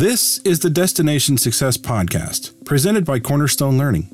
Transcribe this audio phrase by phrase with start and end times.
[0.00, 4.08] This is the Destination Success Podcast, presented by Cornerstone Learning.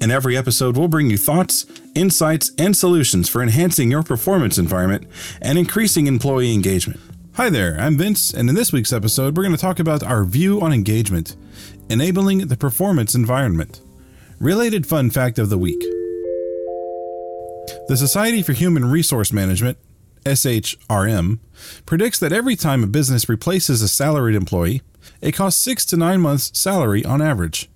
[0.00, 5.06] In every episode, we'll bring you thoughts, insights, and solutions for enhancing your performance environment
[5.42, 7.00] and increasing employee engagement.
[7.34, 10.24] Hi there, I'm Vince, and in this week's episode, we're going to talk about our
[10.24, 11.36] view on engagement,
[11.90, 13.82] enabling the performance environment.
[14.40, 15.84] Related fun fact of the week
[17.88, 19.76] The Society for Human Resource Management
[20.28, 21.38] SHRM,
[21.86, 24.82] predicts that every time a business replaces a salaried employee,
[25.20, 27.68] it costs six to nine months' salary on average.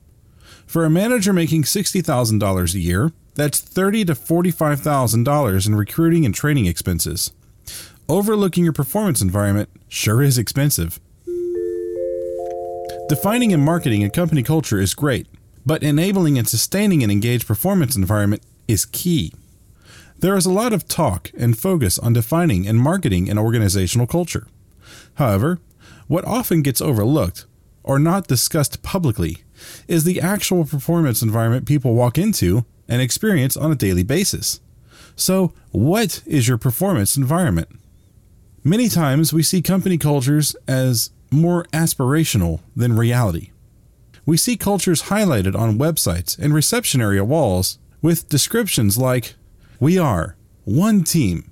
[0.66, 6.66] For a manager making $60,000 a year, that's 30 to $45,000 in recruiting and training
[6.66, 7.32] expenses.
[8.08, 11.00] Overlooking your performance environment sure is expensive.
[13.08, 15.26] Defining and marketing a company culture is great,
[15.64, 19.32] but enabling and sustaining an engaged performance environment is key.
[20.22, 24.46] There is a lot of talk and focus on defining and marketing an organizational culture.
[25.14, 25.58] However,
[26.06, 27.44] what often gets overlooked
[27.82, 29.38] or not discussed publicly
[29.88, 34.60] is the actual performance environment people walk into and experience on a daily basis.
[35.16, 37.70] So, what is your performance environment?
[38.62, 43.50] Many times we see company cultures as more aspirational than reality.
[44.24, 49.34] We see cultures highlighted on websites and reception area walls with descriptions like
[49.82, 51.50] we are one team,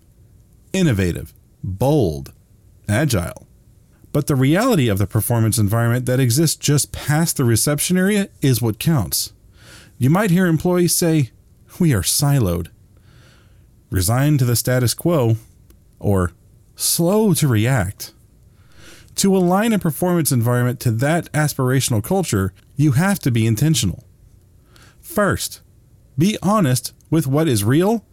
[0.72, 2.32] innovative, bold,
[2.88, 3.48] agile.
[4.12, 8.62] But the reality of the performance environment that exists just past the reception area is
[8.62, 9.32] what counts.
[9.98, 11.32] You might hear employees say,
[11.80, 12.68] We are siloed,
[13.90, 15.34] resigned to the status quo,
[15.98, 16.30] or
[16.76, 18.12] slow to react.
[19.16, 24.04] To align a performance environment to that aspirational culture, you have to be intentional.
[25.00, 25.62] First,
[26.16, 28.04] be honest with what is real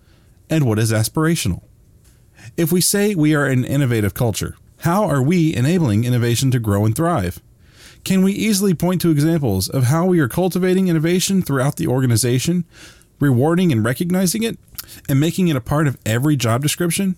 [0.49, 1.63] and what is aspirational.
[2.55, 6.85] If we say we are an innovative culture, how are we enabling innovation to grow
[6.85, 7.41] and thrive?
[8.03, 12.65] Can we easily point to examples of how we are cultivating innovation throughout the organization,
[13.19, 14.57] rewarding and recognizing it,
[15.09, 17.15] and making it a part of every job description?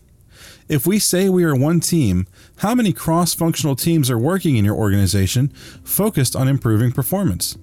[0.68, 4.66] If we say we are one team, how many cross functional teams are working in
[4.66, 5.50] your organization
[5.84, 7.57] focused on improving performance?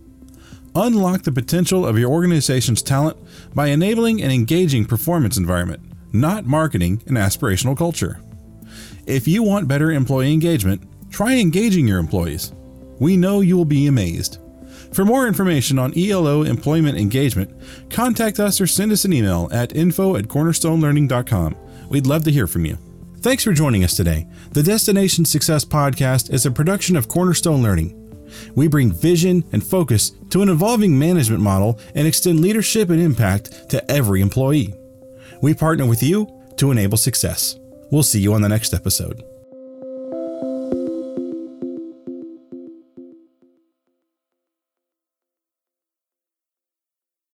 [0.79, 3.17] Unlock the potential of your organization's talent
[3.55, 5.81] by enabling an engaging performance environment,
[6.13, 8.21] not marketing an aspirational culture.
[9.07, 12.53] If you want better employee engagement, try engaging your employees.
[12.99, 14.39] We know you will be amazed.
[14.93, 17.55] For more information on ELO employment engagement,
[17.89, 21.57] contact us or send us an email at info at cornerstonelearning.com.
[21.89, 22.77] We'd love to hear from you.
[23.21, 24.27] Thanks for joining us today.
[24.53, 28.06] The Destination Success Podcast is a production of Cornerstone Learning.
[28.55, 33.71] We bring vision and focus to an evolving management model and extend leadership and impact
[33.71, 34.75] to every employee.
[35.43, 36.27] We partner with you
[36.57, 37.59] to enable success.
[37.91, 39.23] We'll see you on the next episode.